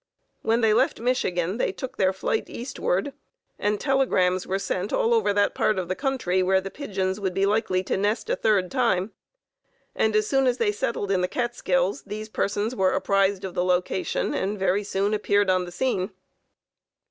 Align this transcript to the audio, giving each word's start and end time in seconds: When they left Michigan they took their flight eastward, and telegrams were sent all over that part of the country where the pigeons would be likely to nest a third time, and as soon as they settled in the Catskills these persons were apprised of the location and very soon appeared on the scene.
When 0.41 0.61
they 0.61 0.73
left 0.73 0.99
Michigan 0.99 1.57
they 1.59 1.71
took 1.71 1.97
their 1.97 2.11
flight 2.11 2.49
eastward, 2.49 3.13
and 3.59 3.79
telegrams 3.79 4.47
were 4.47 4.57
sent 4.57 4.91
all 4.91 5.13
over 5.13 5.31
that 5.31 5.53
part 5.53 5.77
of 5.77 5.89
the 5.89 5.95
country 5.95 6.41
where 6.41 6.59
the 6.59 6.71
pigeons 6.71 7.19
would 7.19 7.35
be 7.35 7.45
likely 7.45 7.83
to 7.83 7.97
nest 7.97 8.27
a 8.27 8.35
third 8.35 8.71
time, 8.71 9.11
and 9.95 10.15
as 10.15 10.25
soon 10.25 10.47
as 10.47 10.57
they 10.57 10.71
settled 10.71 11.11
in 11.11 11.21
the 11.21 11.27
Catskills 11.27 12.01
these 12.01 12.29
persons 12.29 12.75
were 12.75 12.93
apprised 12.93 13.45
of 13.45 13.53
the 13.53 13.63
location 13.63 14.33
and 14.33 14.57
very 14.57 14.83
soon 14.83 15.13
appeared 15.13 15.51
on 15.51 15.65
the 15.65 15.71
scene. 15.71 16.09